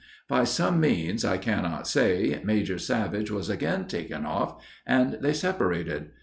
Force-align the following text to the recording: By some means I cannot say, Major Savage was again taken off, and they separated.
By 0.27 0.45
some 0.45 0.79
means 0.79 1.23
I 1.23 1.37
cannot 1.37 1.87
say, 1.87 2.41
Major 2.43 2.79
Savage 2.79 3.29
was 3.29 3.51
again 3.51 3.85
taken 3.85 4.25
off, 4.25 4.59
and 4.83 5.19
they 5.21 5.31
separated. 5.33 6.09